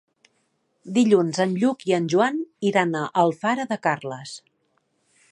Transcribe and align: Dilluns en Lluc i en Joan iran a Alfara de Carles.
Dilluns 0.93 1.39
en 1.43 1.51
Lluc 1.63 1.85
i 1.89 1.93
en 1.97 2.07
Joan 2.13 2.39
iran 2.69 2.97
a 3.01 3.03
Alfara 3.25 3.67
de 3.75 3.77
Carles. 3.85 4.33